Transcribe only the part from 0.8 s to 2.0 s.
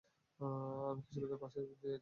আমি কিছু লোকের পাশ দিয়ে যাচ্ছিলাম।